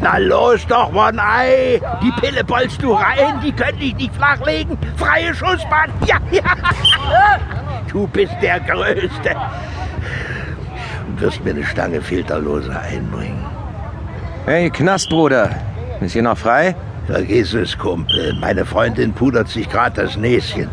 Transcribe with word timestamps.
Na 0.00 0.18
los 0.18 0.66
doch, 0.66 0.92
One-Eye! 0.92 1.80
Die 2.02 2.10
Pille 2.20 2.42
bolst 2.42 2.82
du 2.82 2.92
rein, 2.92 3.40
die 3.44 3.52
können 3.52 3.78
dich 3.78 3.94
nicht 3.94 4.14
flachlegen. 4.14 4.76
Freie 4.96 5.32
Schussbahn! 5.34 5.90
Ja, 6.06 6.16
ja! 6.30 6.42
Du 7.88 8.06
bist 8.06 8.32
der 8.40 8.58
Größte. 8.60 9.36
Du 11.06 11.20
wirst 11.20 11.44
mir 11.44 11.50
eine 11.50 11.62
Stange 11.62 12.00
filterlose 12.00 12.74
einbringen. 12.74 13.44
Hey, 14.46 14.70
Knastbruder. 14.70 15.50
Ist 16.00 16.14
hier 16.14 16.22
noch 16.22 16.38
frei? 16.38 16.74
Vergiss 17.06 17.52
es, 17.52 17.76
Kumpel. 17.76 18.34
Meine 18.40 18.64
Freundin 18.64 19.12
pudert 19.12 19.48
sich 19.48 19.68
gerade 19.68 20.02
das 20.02 20.16
Näschen. 20.16 20.68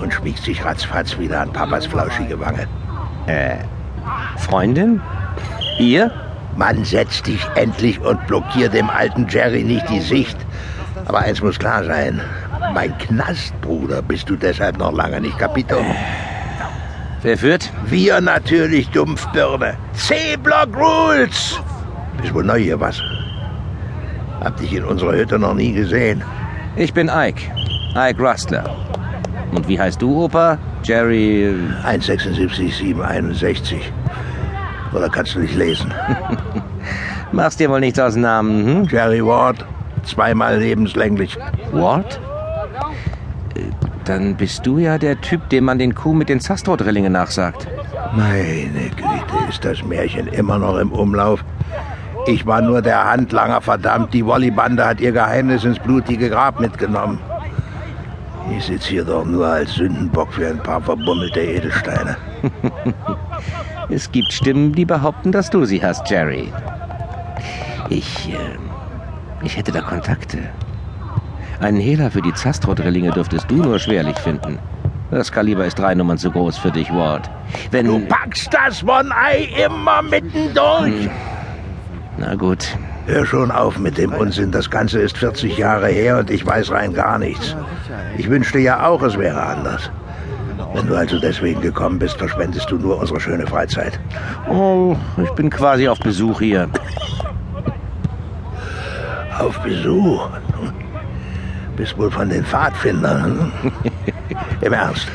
Und 0.00 0.14
schmiegt 0.14 0.42
sich 0.42 0.64
ratzfatz 0.64 1.18
wieder 1.18 1.42
an 1.42 1.52
Papas 1.52 1.84
flauschige 1.86 2.40
Wange. 2.40 2.66
Äh, 3.26 3.56
Freundin? 4.38 5.00
Ihr? 5.78 6.10
Mann, 6.56 6.84
setz 6.84 7.22
dich 7.22 7.46
endlich 7.54 8.00
und 8.00 8.26
blockier 8.26 8.68
dem 8.68 8.90
alten 8.90 9.26
Jerry 9.28 9.62
nicht 9.64 9.88
die 9.88 10.00
Sicht. 10.00 10.36
Aber 11.06 11.20
eins 11.20 11.42
muss 11.42 11.58
klar 11.58 11.84
sein. 11.84 12.20
Mein 12.74 12.96
Knastbruder 12.98 14.02
bist 14.02 14.28
du 14.28 14.36
deshalb 14.36 14.78
noch 14.78 14.92
lange 14.92 15.20
nicht 15.20 15.38
Kapitän. 15.38 15.84
Wer 17.22 17.38
führt? 17.38 17.70
Wir 17.86 18.20
natürlich, 18.20 18.88
Dumpfbirne. 18.90 19.76
C-Block 19.94 20.76
Rules! 20.76 21.60
Bist 22.20 22.34
wohl 22.34 22.44
neu 22.44 22.58
hier, 22.58 22.80
was? 22.80 23.00
Hab 24.40 24.56
dich 24.56 24.72
in 24.72 24.84
unserer 24.84 25.12
Hütte 25.12 25.38
noch 25.38 25.54
nie 25.54 25.72
gesehen. 25.72 26.22
Ich 26.76 26.92
bin 26.92 27.08
Ike. 27.08 27.42
Ike 27.94 28.20
Rustler. 28.20 28.64
Und 29.52 29.68
wie 29.68 29.78
heißt 29.78 30.02
du, 30.02 30.24
Opa? 30.24 30.58
Jerry... 30.82 31.54
1,76, 31.84 32.72
761. 32.72 33.92
Oder 34.94 35.08
kannst 35.08 35.34
du 35.34 35.40
nicht 35.40 35.54
lesen? 35.54 35.92
Machst 37.32 37.60
dir 37.60 37.70
wohl 37.70 37.80
nichts 37.80 37.98
aus 37.98 38.12
dem 38.14 38.22
Namen, 38.22 38.64
hm? 38.66 38.88
Jerry 38.90 39.24
Ward, 39.24 39.64
zweimal 40.04 40.58
lebenslänglich. 40.58 41.38
Ward? 41.72 42.20
Äh, 43.54 43.60
Dann 44.04 44.36
bist 44.36 44.66
du 44.66 44.78
ja 44.78 44.98
der 44.98 45.20
Typ, 45.20 45.48
dem 45.48 45.64
man 45.64 45.78
den 45.78 45.94
Kuh 45.94 46.12
mit 46.12 46.28
den 46.28 46.40
Zastro-Drillingen 46.40 47.12
nachsagt. 47.12 47.66
Meine 48.14 48.90
Güte, 48.96 49.48
ist 49.48 49.64
das 49.64 49.82
Märchen 49.82 50.26
immer 50.26 50.58
noch 50.58 50.76
im 50.76 50.92
Umlauf. 50.92 51.42
Ich 52.26 52.44
war 52.46 52.60
nur 52.60 52.82
der 52.82 53.10
Handlanger, 53.10 53.60
verdammt. 53.62 54.12
Die 54.12 54.24
Wollybande 54.26 54.84
hat 54.84 55.00
ihr 55.00 55.12
Geheimnis 55.12 55.64
ins 55.64 55.78
blutige 55.78 56.28
Grab 56.28 56.60
mitgenommen. 56.60 57.18
Ich 58.56 58.64
sitze 58.66 58.90
hier 58.90 59.04
doch 59.04 59.24
nur 59.24 59.46
als 59.46 59.72
Sündenbock 59.74 60.32
für 60.32 60.46
ein 60.48 60.58
paar 60.58 60.80
verbummelte 60.82 61.40
Edelsteine. 61.40 62.16
Es 63.92 64.10
gibt 64.10 64.32
Stimmen, 64.32 64.72
die 64.72 64.86
behaupten, 64.86 65.32
dass 65.32 65.50
du 65.50 65.66
sie 65.66 65.84
hast, 65.84 66.08
Jerry. 66.08 66.50
Ich, 67.90 68.30
äh, 68.30 69.44
ich 69.44 69.54
hätte 69.54 69.70
da 69.70 69.82
Kontakte. 69.82 70.38
Einen 71.60 71.78
Hehler 71.78 72.10
für 72.10 72.22
die 72.22 72.32
Zastro-Drillinge 72.32 73.10
dürftest 73.10 73.50
du 73.50 73.56
nur 73.56 73.78
schwerlich 73.78 74.18
finden. 74.18 74.58
Das 75.10 75.30
Kaliber 75.30 75.66
ist 75.66 75.78
drei 75.78 75.94
Nummern 75.94 76.16
zu 76.16 76.30
groß 76.30 76.56
für 76.56 76.70
dich, 76.70 76.90
Ward. 76.90 77.30
Wenn... 77.70 77.84
Du 77.84 78.00
packst 78.06 78.48
das 78.54 78.82
One-Eye 78.82 79.66
immer 79.66 80.00
mittendurch. 80.00 81.10
Na 82.16 82.34
gut. 82.34 82.66
Hör 83.06 83.26
schon 83.26 83.50
auf 83.50 83.78
mit 83.78 83.98
dem 83.98 84.14
Unsinn. 84.14 84.52
Das 84.52 84.70
Ganze 84.70 85.00
ist 85.00 85.18
40 85.18 85.58
Jahre 85.58 85.88
her 85.88 86.18
und 86.18 86.30
ich 86.30 86.46
weiß 86.46 86.70
rein 86.70 86.94
gar 86.94 87.18
nichts. 87.18 87.54
Ich 88.16 88.30
wünschte 88.30 88.58
ja 88.58 88.86
auch, 88.86 89.02
es 89.02 89.18
wäre 89.18 89.42
anders. 89.42 89.90
Wenn 90.74 90.86
du 90.86 90.96
also 90.96 91.18
deswegen 91.18 91.60
gekommen 91.60 91.98
bist, 91.98 92.16
verschwendest 92.18 92.70
du 92.70 92.76
nur 92.76 92.98
unsere 92.98 93.20
schöne 93.20 93.46
Freizeit. 93.46 93.98
Oh, 94.48 94.96
ich 95.22 95.30
bin 95.32 95.50
quasi 95.50 95.88
auf 95.88 95.98
Besuch 96.00 96.40
hier. 96.40 96.68
Auf 99.38 99.58
Besuch. 99.60 100.28
Bist 101.76 101.96
wohl 101.98 102.10
von 102.10 102.28
den 102.28 102.44
Pfadfindern. 102.44 103.52
hm? 103.62 103.72
Im 104.60 104.72
Ernst. 104.72 105.08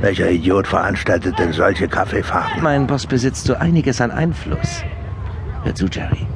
Welcher 0.00 0.30
Idiot 0.30 0.66
veranstaltet 0.66 1.38
denn 1.38 1.52
solche 1.52 1.88
Kaffeefahrten? 1.88 2.62
Mein 2.62 2.86
Boss 2.86 3.06
besitzt 3.06 3.46
so 3.46 3.54
einiges 3.54 4.00
an 4.00 4.10
Einfluss. 4.12 4.84
Hör 5.64 5.74
zu, 5.74 5.86
Jerry. 5.86 6.26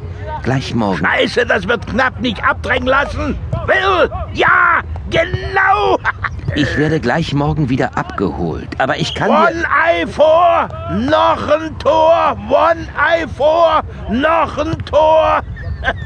Gleich 0.42 0.74
morgen. 0.74 1.06
Scheiße, 1.06 1.46
das 1.46 1.69
wird 1.69 1.86
knapp 1.86 2.20
nicht 2.20 2.42
abdrängen 2.42 2.88
lassen. 2.88 3.38
Will, 3.66 4.10
ja, 4.32 4.80
genau. 5.10 5.98
Ich 6.54 6.76
werde 6.76 7.00
gleich 7.00 7.32
morgen 7.32 7.68
wieder 7.70 7.96
abgeholt. 7.96 8.68
Aber 8.78 8.98
ich 8.98 9.14
kann 9.14 9.30
One 9.30 9.52
dir... 9.52 10.02
Eye 10.02 10.06
vor, 10.06 10.68
noch 10.92 11.48
ein 11.48 11.78
Tor. 11.78 12.36
One 12.50 12.86
Eye 12.98 13.26
vor, 13.36 13.82
noch 14.10 14.58
ein 14.58 14.76
Tor. 14.84 15.40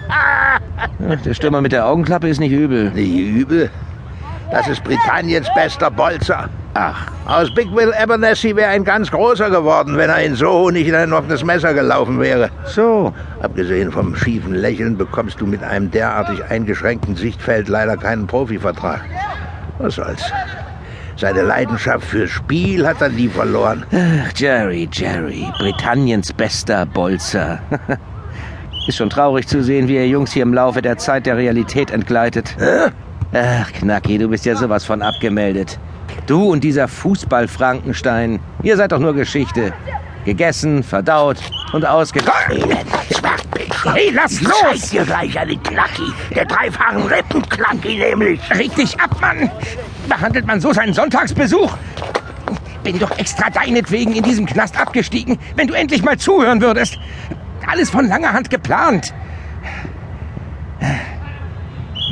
Ach, 0.08 0.60
Der 1.24 1.34
Stürmer 1.34 1.60
mit 1.60 1.72
der 1.72 1.86
Augenklappe 1.86 2.28
ist 2.28 2.38
nicht 2.38 2.52
übel. 2.52 2.90
Nicht 2.92 3.12
übel. 3.12 3.70
Das 4.52 4.68
ist 4.68 4.84
Britanniens 4.84 5.48
bester 5.56 5.90
Bolzer. 5.90 6.48
Ach, 6.74 7.06
Aus 7.26 7.52
Big 7.52 7.74
Will 7.74 7.92
Abernathy 7.94 8.54
wäre 8.54 8.70
ein 8.70 8.84
ganz 8.84 9.10
großer 9.10 9.50
geworden, 9.50 9.96
wenn 9.96 10.10
er 10.10 10.22
in 10.22 10.36
Soho 10.36 10.70
nicht 10.70 10.86
in 10.86 10.94
ein 10.94 11.12
offenes 11.12 11.42
Messer 11.42 11.74
gelaufen 11.74 12.20
wäre. 12.20 12.50
so. 12.66 13.12
Abgesehen 13.40 13.90
vom 13.90 14.14
schiefen 14.14 14.54
Lächeln 14.54 14.96
bekommst 14.96 15.40
du 15.40 15.46
mit 15.46 15.62
einem 15.64 15.90
derartig 15.90 16.44
eingeschränkten 16.44 17.16
Sichtfeld 17.16 17.68
leider 17.68 17.96
keinen 17.96 18.26
Profivertrag. 18.26 19.00
Was 19.78 19.94
soll's. 19.94 20.22
Seine 21.16 21.42
Leidenschaft 21.42 22.04
fürs 22.04 22.30
Spiel 22.30 22.86
hat 22.86 23.00
er 23.00 23.08
nie 23.08 23.28
verloren. 23.28 23.84
Ach, 23.90 24.32
Jerry, 24.36 24.88
Jerry. 24.92 25.46
Britanniens 25.58 26.32
bester 26.32 26.84
Bolzer. 26.84 27.58
Ist 28.86 28.96
schon 28.96 29.10
traurig 29.10 29.48
zu 29.48 29.62
sehen, 29.64 29.88
wie 29.88 29.94
ihr 29.94 30.06
Jungs 30.06 30.32
hier 30.32 30.42
im 30.42 30.54
Laufe 30.54 30.82
der 30.82 30.98
Zeit 30.98 31.26
der 31.26 31.36
Realität 31.36 31.90
entgleitet. 31.90 32.54
Hä? 32.58 32.90
Ach, 33.32 33.72
Knacki, 33.72 34.18
du 34.18 34.28
bist 34.28 34.44
ja 34.44 34.54
sowas 34.54 34.84
von 34.84 35.02
abgemeldet. 35.02 35.78
Du 36.26 36.52
und 36.52 36.62
dieser 36.62 36.86
Fußball-Frankenstein. 36.86 38.38
Ihr 38.62 38.76
seid 38.76 38.92
doch 38.92 39.00
nur 39.00 39.14
Geschichte. 39.14 39.72
Gegessen, 40.26 40.82
verdaut 40.82 41.38
und 41.72 41.86
ausgegangen. 41.86 42.76
Hey, 43.94 44.10
lass 44.12 44.40
los! 44.40 44.54
Zeig 44.60 44.90
dir 44.90 45.04
gleich 45.04 45.38
einen 45.38 45.62
Knacki. 45.62 46.02
Der 46.34 46.44
dreifachen 46.44 47.02
Rippenknacki 47.06 47.96
nämlich. 47.96 48.40
Dich 48.76 49.00
ab, 49.00 49.20
Mann! 49.20 49.48
Behandelt 50.08 50.44
man 50.44 50.60
so 50.60 50.72
seinen 50.72 50.92
Sonntagsbesuch? 50.92 51.72
Bin 52.82 52.98
doch 52.98 53.16
extra 53.18 53.50
deinetwegen 53.50 54.16
in 54.16 54.24
diesem 54.24 54.46
Knast 54.46 54.76
abgestiegen, 54.80 55.38
wenn 55.54 55.68
du 55.68 55.74
endlich 55.74 56.02
mal 56.02 56.18
zuhören 56.18 56.60
würdest. 56.60 56.98
Alles 57.64 57.88
von 57.88 58.08
langer 58.08 58.32
Hand 58.32 58.50
geplant. 58.50 59.14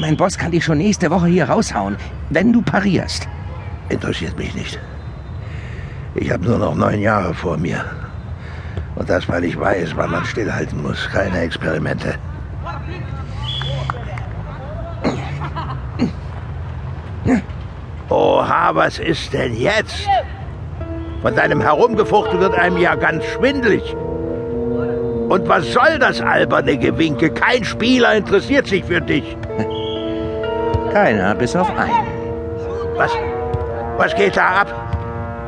Mein 0.00 0.16
Boss 0.16 0.38
kann 0.38 0.52
dich 0.52 0.64
schon 0.64 0.78
nächste 0.78 1.10
Woche 1.10 1.26
hier 1.26 1.48
raushauen, 1.48 1.96
wenn 2.30 2.52
du 2.52 2.62
parierst. 2.62 3.26
Interessiert 3.88 4.38
mich 4.38 4.54
nicht. 4.54 4.78
Ich 6.14 6.30
habe 6.30 6.44
nur 6.44 6.58
noch 6.58 6.76
neun 6.76 7.00
Jahre 7.00 7.34
vor 7.34 7.56
mir. 7.56 7.84
Und 8.96 9.10
das, 9.10 9.28
weil 9.28 9.44
ich 9.44 9.58
weiß, 9.58 9.96
wann 9.96 10.10
man 10.10 10.24
stillhalten 10.24 10.82
muss. 10.82 11.08
Keine 11.12 11.40
Experimente. 11.40 12.14
Oha, 18.08 18.74
was 18.74 18.98
ist 18.98 19.32
denn 19.32 19.54
jetzt? 19.54 20.08
Von 21.22 21.34
deinem 21.34 21.60
Herumgefuchtel 21.60 22.38
wird 22.38 22.54
einem 22.54 22.76
ja 22.76 22.94
ganz 22.94 23.24
schwindlig. 23.24 23.96
Und 25.28 25.48
was 25.48 25.72
soll 25.72 25.98
das 25.98 26.20
alberne 26.20 26.76
Gewinke? 26.76 27.30
Kein 27.30 27.64
Spieler 27.64 28.14
interessiert 28.14 28.66
sich 28.66 28.84
für 28.84 29.00
dich. 29.00 29.36
Keiner 30.92 31.34
bis 31.34 31.56
auf 31.56 31.70
einen. 31.76 32.06
Was? 32.96 33.10
Was 33.96 34.14
geht 34.14 34.36
da 34.36 34.60
ab? 34.60 34.93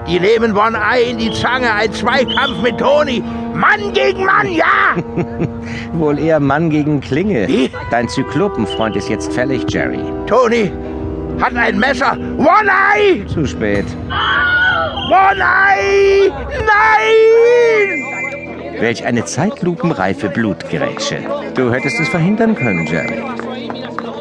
Die 0.09 0.21
nehmen 0.21 0.57
One 0.57 0.79
Eye 0.79 1.11
in 1.11 1.19
die 1.19 1.33
Zange, 1.33 1.73
ein 1.73 1.93
Zweikampf 1.93 2.63
mit 2.63 2.79
Toni. 2.79 3.25
Mann 3.55 3.93
gegen 3.93 4.25
Mann, 4.25 4.53
ja! 4.53 4.95
Wohl 5.95 6.19
eher 6.19 6.39
Mann 6.39 6.71
gegen 6.71 7.01
Klinge. 7.01 7.49
Wie? 7.49 7.71
Dein 7.91 8.09
Zyklopenfreund 8.09 8.95
ist 8.95 9.09
jetzt 9.09 9.33
fällig, 9.33 9.65
Jerry. 9.69 9.99
Toni 10.27 10.71
hat 11.41 11.57
ein 11.57 11.79
Messer. 11.81 12.17
One 12.39 12.71
Eye! 12.95 13.27
Zu 13.27 13.47
spät. 13.47 13.87
One 15.09 15.43
Eye! 15.43 16.31
Nein! 16.51 18.07
Welch 18.81 19.05
eine 19.05 19.25
zeitlupenreife 19.25 20.29
Blutgrätsche. 20.29 21.19
Du 21.55 21.73
hättest 21.73 21.99
es 21.99 22.09
verhindern 22.09 22.55
können, 22.55 22.87
Jerry. 22.87 23.25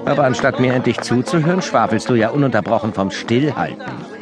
Aber 0.05 0.23
anstatt 0.23 0.59
mir 0.59 0.73
endlich 0.73 0.99
zuzuhören, 1.01 1.61
schwafelst 1.61 2.09
du 2.09 2.15
ja 2.15 2.29
ununterbrochen 2.29 2.93
vom 2.93 3.11
Stillhalten. 3.11 4.14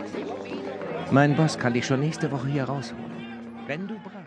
Mein 1.14 1.36
Boss 1.36 1.60
kann 1.60 1.74
dich 1.74 1.86
schon 1.86 2.00
nächste 2.00 2.32
Woche 2.32 2.48
hier 2.48 2.64
rausholen. 2.64 3.12
Wenn 3.68 3.88
du 3.88 3.94
bereit 4.00 4.23